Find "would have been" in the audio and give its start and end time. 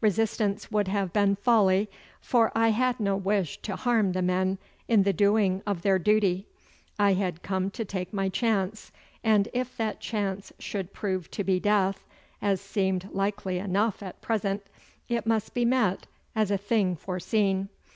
0.70-1.34